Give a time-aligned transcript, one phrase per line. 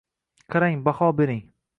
[0.53, 1.43] Qarang, baho bering